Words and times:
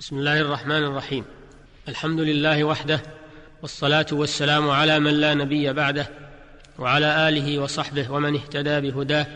بسم 0.00 0.18
الله 0.18 0.40
الرحمن 0.40 0.84
الرحيم. 0.84 1.24
الحمد 1.88 2.20
لله 2.20 2.64
وحده 2.64 3.02
والصلاة 3.62 4.06
والسلام 4.12 4.70
على 4.70 4.98
من 4.98 5.10
لا 5.10 5.34
نبي 5.34 5.72
بعده 5.72 6.10
وعلى 6.78 7.28
آله 7.28 7.58
وصحبه 7.58 8.12
ومن 8.12 8.34
اهتدى 8.34 8.80
بهداه 8.80 9.26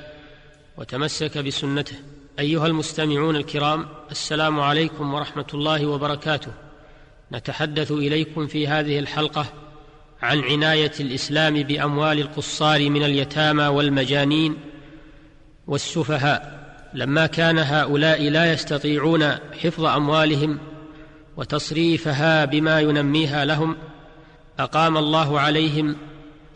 وتمسك 0.76 1.38
بسنته. 1.38 1.96
أيها 2.38 2.66
المستمعون 2.66 3.36
الكرام 3.36 3.88
السلام 4.10 4.60
عليكم 4.60 5.14
ورحمة 5.14 5.46
الله 5.54 5.86
وبركاته. 5.86 6.52
نتحدث 7.32 7.92
إليكم 7.92 8.46
في 8.46 8.68
هذه 8.68 8.98
الحلقة 8.98 9.46
عن 10.22 10.40
عناية 10.40 10.92
الإسلام 11.00 11.62
بأموال 11.62 12.20
القصار 12.20 12.90
من 12.90 13.02
اليتامى 13.02 13.66
والمجانين 13.66 14.56
والسفهاء. 15.66 16.63
لما 16.94 17.26
كان 17.26 17.58
هؤلاء 17.58 18.30
لا 18.30 18.52
يستطيعون 18.52 19.24
حفظ 19.62 19.84
أموالهم 19.84 20.58
وتصريفها 21.36 22.44
بما 22.44 22.80
ينميها 22.80 23.44
لهم 23.44 23.76
أقام 24.58 24.96
الله 24.96 25.40
عليهم 25.40 25.96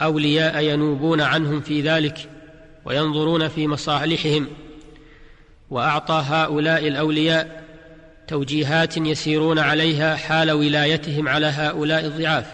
أولياء 0.03 0.65
ينوبون 0.65 1.21
عنهم 1.21 1.61
في 1.61 1.81
ذلك 1.81 2.19
وينظرون 2.85 3.49
في 3.49 3.67
مصالحهم 3.67 4.47
وأعطى 5.71 6.25
هؤلاء 6.29 6.89
الأولياء 6.89 7.65
توجيهات 8.29 8.97
يسيرون 8.97 9.59
عليها 9.59 10.17
حال 10.17 10.51
ولايتهم 10.51 11.29
على 11.29 11.47
هؤلاء 11.47 12.05
الضعاف. 12.05 12.47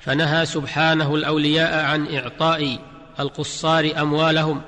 فنهى 0.00 0.46
سبحانه 0.46 1.14
الأولياء 1.14 1.84
عن 1.84 2.14
إعطاء 2.14 2.78
القصار 3.20 3.92
أموالهم 3.96 4.62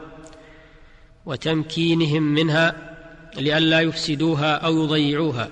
وتمكينهم 1.26 2.22
منها 2.22 2.74
لئلا 3.36 3.80
يفسدوها 3.80 4.54
أو 4.54 4.84
يضيعوها. 4.84 5.48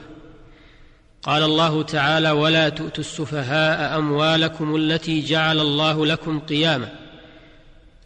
قال 1.22 1.42
الله 1.42 1.82
تعالى 1.82 2.30
ولا 2.30 2.68
تؤتوا 2.68 3.04
السفهاء 3.04 3.98
أموالكم 3.98 4.76
التي 4.76 5.20
جعل 5.20 5.60
الله 5.60 6.06
لكم 6.06 6.40
قياما. 6.40 6.88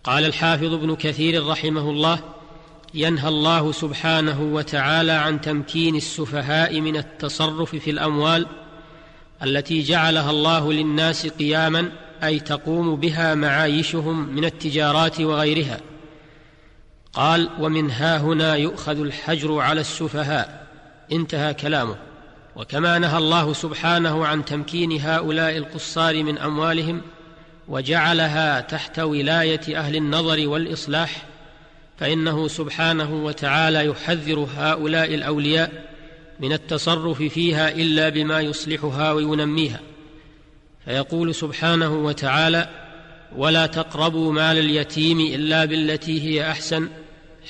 قال 0.05 0.25
الحافظ 0.25 0.73
ابن 0.73 0.97
كثير 0.97 1.47
رحمه 1.47 1.91
الله 1.91 2.19
ينهى 2.95 3.29
الله 3.29 3.73
سبحانه 3.73 4.43
وتعالى 4.43 5.12
عن 5.12 5.41
تمكين 5.41 5.97
السفهاء 5.97 6.81
من 6.81 6.97
التصرف 6.97 7.77
في 7.77 7.91
الأموال 7.91 8.47
التي 9.43 9.83
جعلها 9.83 10.31
الله 10.31 10.73
للناس 10.73 11.27
قياما 11.27 11.93
أي 12.25 12.41
تقوم 12.41 12.97
بها 12.97 13.34
معايشهم 13.34 14.28
من 14.28 14.45
التجارات 14.45 15.21
وغيرها. 15.21 15.81
قال 17.15 17.48
ومن 17.59 17.91
ها 17.91 18.19
هنا 18.19 18.55
يؤخذ 18.55 19.01
الحجر 19.01 19.59
على 19.59 19.81
السفهاء. 19.81 20.67
انتهى 21.12 21.55
كلامه. 21.55 21.97
وكما 22.56 22.98
نهى 22.98 23.19
الله 23.19 23.53
سبحانه 23.53 24.27
عن 24.27 24.45
تمكين 24.45 25.01
هؤلاء 25.01 25.56
القصار 25.56 26.23
من 26.23 26.39
أموالهم 26.39 27.01
وجعلها 27.69 28.61
تحت 28.61 28.98
ولاية 28.98 29.79
أهل 29.79 29.97
النظر 29.97 30.48
والإصلاح 30.48 31.27
فإنه 31.98 32.48
سبحانه 32.48 33.25
وتعالى 33.25 33.87
يحذر 33.87 34.49
هؤلاء 34.56 35.15
الأولياء 35.15 35.73
من 36.41 36.53
التصرف 36.53 37.23
فيها 37.23 37.69
إلا 37.71 38.09
بما 38.09 38.41
يصلحها 38.41 39.12
وينميها. 39.12 39.81
فيقول 40.84 41.34
سبحانه 41.34 41.95
وتعالى 41.95 42.69
ولا 43.37 43.67
تقربوا 43.67 44.33
مال 44.33 44.59
اليتيم 44.59 45.21
إلا 45.21 45.65
بالتي 45.65 46.23
هي 46.23 46.51
أحسن 46.51 46.89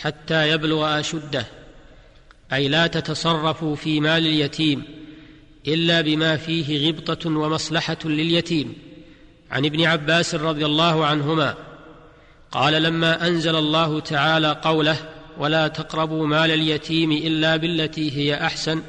حتى 0.01 0.51
يبلغ 0.51 1.01
أشده. 1.01 1.47
أي 2.53 2.69
لا 2.69 2.87
تتصرفوا 2.87 3.77
في 3.77 4.01
مال 4.01 4.27
اليتيم 4.27 4.83
إلا 5.69 6.01
بما 6.01 6.37
فيه 6.37 6.89
غبطة 6.89 7.31
ومصلحة 7.31 7.99
لليتيم. 8.05 8.75
عن 9.51 9.65
ابن 9.65 9.85
عباس 9.85 10.35
رضي 10.35 10.67
الله 10.67 11.07
عنهما 11.07 11.55
قال 12.53 12.83
لما 12.83 13.27
أنزل 13.27 13.57
الله 13.57 14.01
تعالى 14.01 14.61
قوله 14.63 14.97
ولا 15.39 15.69
تقربوا 15.69 16.27
مال 16.27 16.51
اليتيم 16.51 17.13
إلا 17.13 17.57
بالتي 17.57 18.17
هي 18.17 18.35
أحسن 18.35 18.83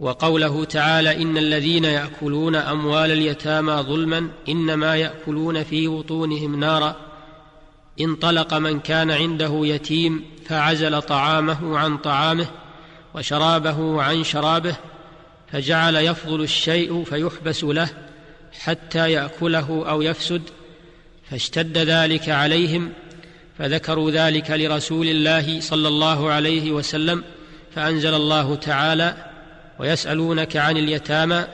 وقوله 0.00 0.64
تعالى 0.64 1.22
إن 1.22 1.38
الذين 1.38 1.84
يأكلون 1.84 2.56
أموال 2.56 3.10
اليتامى 3.10 3.72
ظلما 3.72 4.30
إنما 4.48 4.96
يأكلون 4.96 5.62
في 5.62 5.88
بطونهم 5.88 6.60
نارا 6.60 6.96
انطلق 8.00 8.54
من 8.54 8.80
كان 8.80 9.10
عنده 9.10 9.60
يتيم 9.62 10.24
فعزل 10.46 11.02
طعامه 11.02 11.78
عن 11.78 11.96
طعامه 11.96 12.46
وشرابه 13.14 14.02
عن 14.02 14.24
شرابه 14.24 14.76
فجعل 15.52 15.96
يفضل 15.96 16.40
الشيء 16.42 17.04
فيحبس 17.04 17.64
له 17.64 17.88
حتى 18.52 19.12
يأكله 19.12 19.84
أو 19.90 20.02
يفسد 20.02 20.42
فاشتد 21.30 21.78
ذلك 21.78 22.28
عليهم 22.28 22.92
فذكروا 23.58 24.10
ذلك 24.10 24.50
لرسول 24.50 25.08
الله 25.08 25.60
صلى 25.60 25.88
الله 25.88 26.30
عليه 26.30 26.72
وسلم 26.72 27.24
فأنزل 27.74 28.14
الله 28.14 28.54
تعالى 28.54 29.16
ويسألونك 29.78 30.56
عن 30.56 30.76
اليتامى 30.76 31.44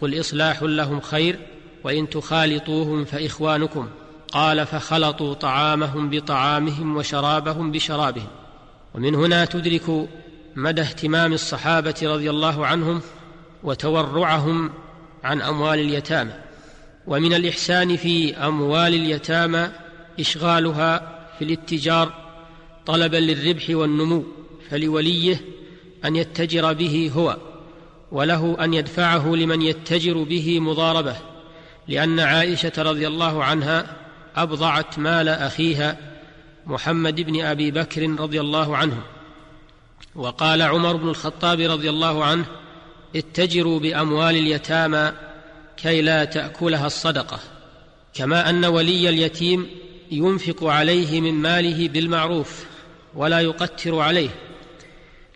قل 0.00 0.20
إصلاح 0.20 0.62
لهم 0.62 1.00
خير 1.00 1.38
وإن 1.84 2.10
تخالطوهم 2.10 3.04
فإخوانكم. 3.04 3.88
قال 4.32 4.66
فخلطوا 4.66 5.34
طعامهم 5.34 6.10
بطعامهم 6.10 6.96
وشرابهم 6.96 7.72
بشرابهم. 7.72 8.28
ومن 8.94 9.14
هنا 9.14 9.44
تدرك 9.44 10.08
مدى 10.56 10.80
اهتمام 10.80 11.32
الصحابة 11.32 11.94
رضي 12.02 12.30
الله 12.30 12.66
عنهم 12.66 13.00
وتورعهم 13.62 14.70
عن 15.24 15.42
أموال 15.42 15.78
اليتامى. 15.78 16.32
ومن 17.06 17.34
الإحسان 17.34 17.96
في 17.96 18.36
أموال 18.36 18.94
اليتامى 18.94 19.68
إشغالها 20.20 21.18
في 21.38 21.44
الاتجار 21.44 22.12
طلبا 22.86 23.16
للربح 23.16 23.70
والنمو 23.70 24.24
فلوليه 24.70 25.40
أن 26.04 26.16
يتجر 26.16 26.72
به 26.72 27.10
هو 27.16 27.36
وله 28.12 28.56
أن 28.64 28.74
يدفعه 28.74 29.34
لمن 29.34 29.62
يتجر 29.62 30.22
به 30.22 30.60
مضاربة 30.60 31.16
لأن 31.88 32.20
عائشة 32.20 32.72
رضي 32.78 33.06
الله 33.06 33.44
عنها 33.44 33.96
أبضعت 34.42 34.98
مال 34.98 35.28
أخيها 35.28 35.96
محمد 36.66 37.20
بن 37.20 37.40
أبي 37.40 37.70
بكر 37.70 38.20
رضي 38.20 38.40
الله 38.40 38.76
عنه. 38.76 39.02
وقال 40.14 40.62
عمر 40.62 40.96
بن 40.96 41.08
الخطاب 41.08 41.60
رضي 41.60 41.90
الله 41.90 42.24
عنه 42.24 42.44
اتجروا 43.16 43.80
بأموال 43.80 44.36
اليتامى 44.36 45.12
كي 45.76 46.02
لا 46.02 46.24
تأكلها 46.24 46.86
الصدقة 46.86 47.40
كما 48.14 48.50
أن 48.50 48.64
ولي 48.64 49.08
اليتيم 49.08 49.66
ينفق 50.10 50.64
عليه 50.64 51.20
من 51.20 51.34
ماله 51.34 51.88
بالمعروف 51.88 52.64
ولا 53.14 53.40
يقتر 53.40 53.98
عليه. 53.98 54.30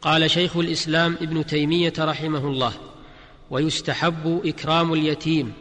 قال 0.03 0.31
شيخ 0.31 0.57
الإسلام 0.57 1.17
ابن 1.21 1.47
تيمية 1.47 1.93
رحمه 1.99 2.47
الله 2.47 2.73
ويستحب 3.51 4.43
إكرام 4.45 4.93
اليتيم 4.93 5.53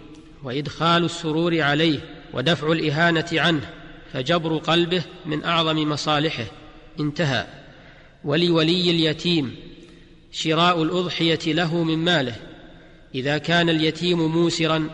وإدخال 0.44 1.03
السرور 1.06 1.62
عليه 1.62 2.21
ودفع 2.34 2.72
الإهانة 2.72 3.28
عنه 3.34 3.69
فجبر 4.14 4.58
قلبه 4.58 5.03
من 5.25 5.44
أعظم 5.44 5.90
مصالحه. 5.90 6.46
انتهى. 7.00 7.46
ولولي 8.24 8.92
اليتيم 8.92 9.56
شراء 10.31 10.84
الأضحية 10.84 11.40
له 11.53 11.84
من 11.84 11.97
ماله. 11.97 12.36
إذا 13.16 13.38
كان 13.38 13.69
اليتيم 13.69 14.22
موسرا 14.22 14.90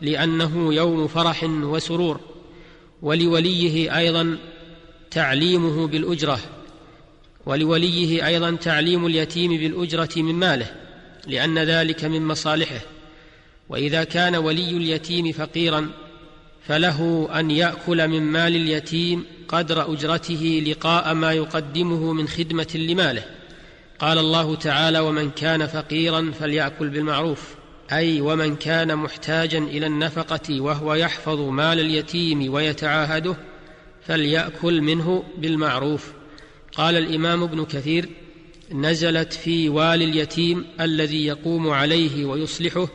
لأنه 0.00 0.74
يوم 0.74 1.06
فرح 1.06 1.44
وسرور. 1.44 2.20
ولوليه 3.02 3.98
أيضا 3.98 4.38
تعليمه 5.10 5.86
بالأجرة. 5.86 6.40
ولوليه 7.46 8.26
أيضا 8.26 8.56
تعليم 8.56 9.06
اليتيم 9.06 9.56
بالأجرة 9.56 10.22
من 10.22 10.34
ماله 10.34 10.66
لأن 11.26 11.58
ذلك 11.58 12.04
من 12.04 12.22
مصالحه. 12.22 12.80
وإذا 13.68 14.04
كان 14.04 14.36
ولي 14.36 14.70
اليتيم 14.70 15.32
فقيرا 15.32 15.90
فله 16.68 17.28
أن 17.40 17.50
يأكل 17.50 18.08
من 18.08 18.22
مال 18.22 18.56
اليتيم 18.56 19.24
قدر 19.48 19.92
أجرته 19.92 20.62
لقاء 20.66 21.14
ما 21.14 21.32
يقدمه 21.32 22.12
من 22.12 22.28
خدمة 22.28 22.66
لماله. 22.74 23.24
قال 23.98 24.18
الله 24.18 24.54
تعالى 24.54 24.98
ومن 24.98 25.30
كان 25.30 25.66
فقيرا 25.66 26.32
فليأكل 26.40 26.88
بالمعروف. 26.88 27.54
أي 27.92 28.20
ومن 28.20 28.56
كان 28.56 28.96
محتاجا 28.96 29.58
إلى 29.58 29.86
النفقة 29.86 30.60
وهو 30.60 30.94
يحفظ 30.94 31.40
مال 31.40 31.80
اليتيم 31.80 32.54
ويتعاهده 32.54 33.36
فليأكل 34.06 34.80
منه 34.80 35.24
بالمعروف. 35.38 36.12
قال 36.74 36.96
الإمام 36.96 37.42
ابن 37.42 37.64
كثير 37.64 38.08
نزلت 38.72 39.32
في 39.32 39.68
والي 39.68 40.04
اليتيم 40.04 40.64
الذي 40.80 41.26
يقوم 41.26 41.70
عليه 41.70 42.24
ويصلحه 42.24 42.88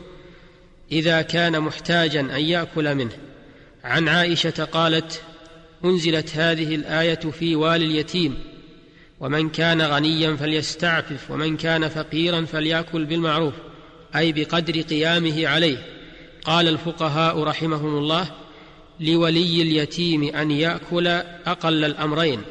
إذا 0.92 1.22
كان 1.22 1.60
محتاجا 1.60 2.20
أن 2.20 2.40
يأكل 2.40 2.94
منه. 2.94 3.31
عن 3.84 4.08
عائشة 4.08 4.64
قالت 4.64 5.22
أنزلت 5.84 6.36
هذه 6.36 6.74
الآية 6.74 7.14
في 7.14 7.56
والي 7.56 7.84
اليتيم. 7.84 8.38
ومن 9.20 9.48
كان 9.48 9.82
غنيا 9.82 10.36
فليستعفف 10.36 11.30
ومن 11.30 11.56
كان 11.56 11.88
فقيرا 11.88 12.44
فليأكل 12.44 13.04
بالمعروف 13.04 13.54
أي 14.16 14.32
بقدر 14.32 14.80
قيامه 14.80 15.48
عليه. 15.48 15.86
قال 16.44 16.68
الفقهاء 16.68 17.42
رحمهم 17.42 17.98
الله 17.98 18.30
لولي 19.00 19.62
اليتيم 19.62 20.24
أن 20.24 20.50
يأكل 20.50 21.06
أقل 21.46 21.84
الأمرين 21.84 22.42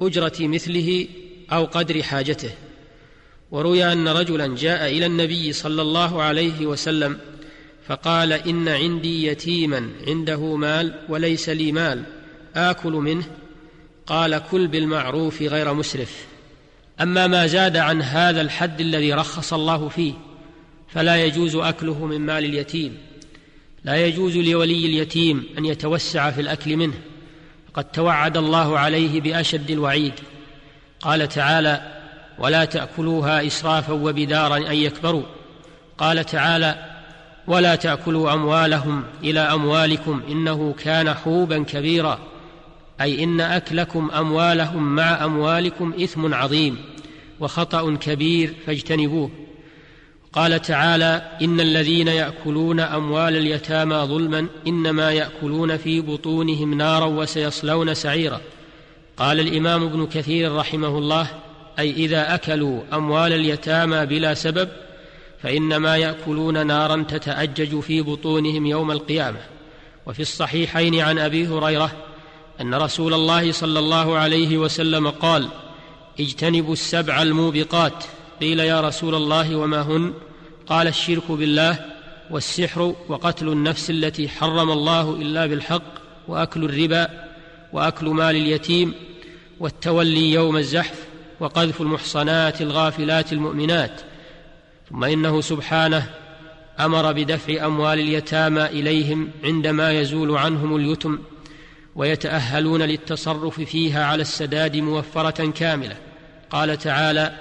أجرة 0.00 0.34
مثله 0.40 1.06
أو 1.52 1.64
قدر 1.64 2.02
حاجته. 2.02 2.50
وروي 3.50 3.92
أن 3.92 4.08
رجلا 4.08 4.56
جاء 4.56 4.90
إلى 4.90 5.06
النبي 5.06 5.52
صلى 5.52 5.82
الله 5.82 6.22
عليه 6.22 6.66
وسلم 6.66 7.18
فقال 7.88 8.32
إن 8.32 8.68
عندي 8.68 9.26
يتيما 9.26 9.90
عنده 10.06 10.56
مال 10.56 10.94
وليس 11.08 11.48
لي 11.48 11.72
مال 11.72 12.02
آكل 12.54 12.92
منه؟ 12.92 13.24
قال 14.06 14.42
كل 14.50 14.66
بالمعروف 14.68 15.42
غير 15.42 15.74
مسرف. 15.74 16.26
أما 17.00 17.26
ما 17.26 17.46
زاد 17.46 17.76
عن 17.76 18.02
هذا 18.02 18.40
الحد 18.40 18.80
الذي 18.80 19.12
رخص 19.12 19.52
الله 19.52 19.88
فيه 19.88 20.12
فلا 20.88 21.24
يجوز 21.24 21.56
أكله 21.56 22.06
من 22.06 22.20
مال 22.20 22.44
اليتيم. 22.44 22.96
لا 23.84 24.06
يجوز 24.06 24.36
لولي 24.36 24.86
اليتيم 24.86 25.46
أن 25.58 25.64
يتوسع 25.64 26.30
في 26.30 26.40
الأكل 26.40 26.76
منه. 26.76 26.98
قد 27.74 27.84
توعد 27.84 28.36
الله 28.36 28.78
عليه 28.78 29.20
بأشد 29.20 29.70
الوعيد. 29.70 30.12
قال 31.00 31.28
تعالى 31.28 32.02
ولا 32.38 32.64
تأكلوها 32.64 33.46
إسرافا 33.46 33.92
وبدارا 33.92 34.56
أن 34.56 34.74
يكبروا. 34.74 35.24
قال 35.98 36.24
تعالى 36.24 36.95
ولا 37.46 37.74
تأكلوا 37.74 38.32
أموالهم 38.32 39.02
إلى 39.24 39.40
أموالكم 39.40 40.22
إنه 40.28 40.74
كان 40.84 41.14
حوبا 41.14 41.62
كبيرا. 41.62 42.18
أي 43.00 43.24
إن 43.24 43.40
أكلكم 43.40 44.10
أموالهم 44.10 44.94
مع 44.94 45.24
أموالكم 45.24 45.94
إثم 46.02 46.34
عظيم 46.34 46.78
وخطأ 47.40 47.96
كبير 47.96 48.54
فاجتنبوه. 48.66 49.30
قال 50.32 50.62
تعالى 50.62 51.22
إن 51.42 51.60
الذين 51.60 52.08
يأكلون 52.08 52.80
أموال 52.80 53.36
اليتامى 53.36 53.96
ظلما 53.96 54.46
إنما 54.66 55.12
يأكلون 55.12 55.76
في 55.76 56.00
بطونهم 56.00 56.74
نارا 56.74 57.06
وسيصلون 57.06 57.94
سعيرا. 57.94 58.40
قال 59.16 59.40
الإمام 59.40 59.82
ابن 59.82 60.06
كثير 60.06 60.56
رحمه 60.56 60.98
الله 60.98 61.26
أي 61.78 61.90
إذا 61.90 62.34
أكلوا 62.34 62.82
أموال 62.92 63.32
اليتامى 63.32 64.06
بلا 64.06 64.34
سبب 64.34 64.68
فإنما 65.42 65.96
يأكلون 65.96 66.66
نارا 66.66 67.02
تتأجج 67.02 67.80
في 67.80 68.02
بطونهم 68.02 68.66
يوم 68.66 68.90
القيامة. 68.90 69.40
وفي 70.06 70.22
الصحيحين 70.22 71.00
عن 71.00 71.18
أبي 71.18 71.46
هريرة 71.46 71.92
أن 72.60 72.74
رسول 72.74 73.14
الله 73.14 73.52
صلى 73.52 73.78
الله 73.78 74.18
عليه 74.18 74.58
وسلم 74.58 75.10
قال 75.10 75.48
اجتنبوا 76.20 76.72
السبع 76.72 77.22
الموبقات. 77.22 78.04
قيل 78.40 78.60
يا 78.60 78.80
رسول 78.80 79.14
الله 79.14 79.56
وما 79.56 79.82
هن؟ 79.82 80.12
قال 80.66 80.86
الشرك 80.86 81.30
بالله 81.30 81.96
والسحر 82.30 82.94
وقتل 83.08 83.48
النفس 83.48 83.90
التي 83.90 84.28
حرم 84.28 84.70
الله 84.70 85.10
إلا 85.10 85.46
بالحق 85.46 85.82
وأكل 86.28 86.64
الربا 86.64 87.08
وأكل 87.72 88.06
مال 88.06 88.36
اليتيم 88.36 88.94
والتولي 89.60 90.32
يوم 90.32 90.56
الزحف 90.56 91.06
وقذف 91.40 91.80
المحصنات 91.80 92.62
الغافلات 92.62 93.32
المؤمنات 93.32 94.00
ثم 94.90 95.04
إنه 95.04 95.40
سبحانه 95.40 96.06
أمر 96.80 97.12
بدفع 97.12 97.66
أموال 97.66 97.98
اليتامى 97.98 98.66
إليهم 98.66 99.30
عندما 99.44 99.92
يزول 99.92 100.36
عنهم 100.36 100.76
اليتم 100.76 101.18
ويتأهلون 101.96 102.82
للتصرف 102.82 103.60
فيها 103.60 104.04
على 104.04 104.22
السداد 104.22 104.76
موفرة 104.76 105.50
كاملة. 105.50 105.96
قال 106.50 106.78
تعالى 106.78 107.32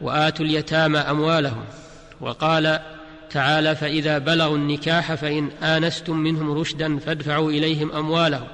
وآتوا 0.00 0.44
اليتامى 0.46 0.98
أموالهم. 0.98 1.64
وقال 2.20 2.80
تعالى 3.30 3.76
فإذا 3.76 4.18
بلغوا 4.18 4.56
النكاح 4.56 5.14
فإن 5.14 5.48
آنستم 5.62 6.16
منهم 6.16 6.50
رشدا 6.50 6.98
فادفعوا 6.98 7.50
إليهم 7.50 7.92
أموالهم. 7.92 8.48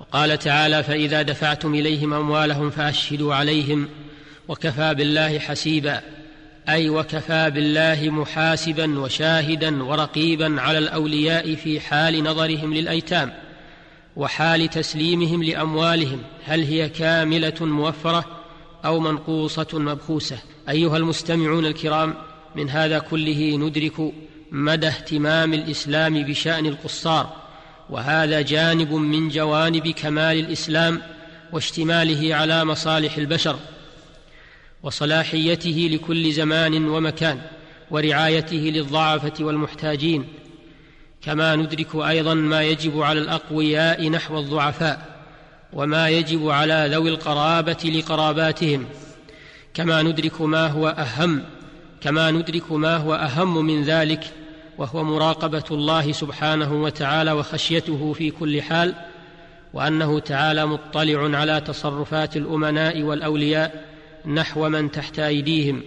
وقال 0.00 0.38
تعالى 0.38 0.82
فإذا 0.82 1.22
دفعتم 1.22 1.74
إليهم 1.74 2.14
أموالهم 2.14 2.70
فأشهدوا 2.70 3.34
عليهم 3.34 3.88
وكفى 4.48 4.94
بالله 4.94 5.38
حسيبا. 5.38 6.00
أي 6.68 6.90
وكفى 6.90 7.50
بالله 7.50 8.10
محاسبا 8.10 8.98
وشاهدا 8.98 9.82
ورقيبا 9.82 10.60
على 10.60 10.78
الأولياء 10.78 11.54
في 11.54 11.80
حال 11.80 12.24
نظرهم 12.24 12.74
للأيتام 12.74 13.32
وحال 14.16 14.68
تسليمهم 14.70 15.42
لأموالهم 15.42 16.22
هل 16.44 16.62
هي 16.62 16.88
كاملة 16.88 17.54
موفرة 17.60 18.24
أو 18.84 19.00
منقوصة 19.00 19.68
مبخوسة؟ 19.72 20.38
أيها 20.68 20.96
المستمعون 20.96 21.66
الكرام 21.66 22.14
من 22.56 22.70
هذا 22.70 22.98
كله 22.98 23.56
ندرك 23.56 24.12
مدى 24.50 24.86
اهتمام 24.86 25.54
الإسلام 25.54 26.22
بشأن 26.22 26.66
القصار 26.66 27.32
وهذا 27.90 28.40
جانب 28.40 28.92
من 28.92 29.28
جوانب 29.28 29.88
كمال 29.88 30.38
الإسلام 30.38 31.02
واشتماله 31.52 32.34
على 32.34 32.64
مصالح 32.64 33.16
البشر. 33.16 33.56
وصلاحيته 34.82 35.90
لكل 35.92 36.32
زمان 36.32 36.88
ومكان 36.88 37.40
ورعايته 37.90 38.56
للضعفة 38.56 39.44
والمحتاجين. 39.44 40.24
كما 41.22 41.56
ندرك 41.56 41.94
أيضا 41.94 42.34
ما 42.34 42.62
يجب 42.62 43.02
على 43.02 43.20
الأقوياء 43.20 44.08
نحو 44.08 44.38
الضعفاء 44.38 45.20
وما 45.72 46.08
يجب 46.08 46.48
على 46.48 46.88
ذوي 46.92 47.10
القرابة 47.10 47.92
لقراباتهم. 47.94 48.86
كما 49.74 50.02
ندرك 50.02 50.40
ما 50.40 50.66
هو 50.66 50.88
أهم 50.88 51.42
كما 52.00 52.30
ندرك 52.30 52.72
ما 52.72 52.96
هو 52.96 53.14
أهم 53.14 53.66
من 53.66 53.82
ذلك 53.82 54.24
وهو 54.78 55.04
مراقبة 55.04 55.64
الله 55.70 56.12
سبحانه 56.12 56.82
وتعالى 56.82 57.32
وخشيته 57.32 58.12
في 58.12 58.30
كل 58.30 58.62
حال 58.62 58.94
وأنه 59.74 60.18
تعالى 60.18 60.66
مطلع 60.66 61.38
على 61.38 61.60
تصرفات 61.60 62.36
الأمناء 62.36 63.02
والأولياء. 63.02 63.89
نحو 64.26 64.68
من 64.68 64.90
تحت 64.90 65.18
أيديهم. 65.18 65.82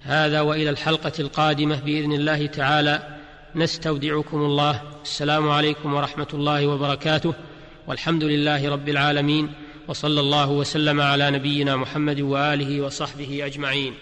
هذا 0.00 0.40
وإلى 0.40 0.70
الحلقة 0.70 1.12
القادمة 1.18 1.80
بإذن 1.80 2.12
الله 2.12 2.46
تعالى. 2.46 3.16
نستودعكم 3.54 4.36
الله. 4.36 4.82
السلام 5.02 5.50
عليكم 5.50 5.94
ورحمة 5.94 6.26
الله 6.34 6.66
وبركاته. 6.66 7.34
والحمد 7.88 8.24
لله 8.24 8.70
رب 8.70 8.88
العالمين. 8.88 9.52
وصلى 9.88 10.20
الله 10.20 10.50
وسلم 10.50 11.00
على 11.00 11.30
نبينا 11.30 11.76
محمد 11.76 12.20
وآله 12.20 12.80
وصحبه 12.80 13.46
أجمعين. 13.46 13.94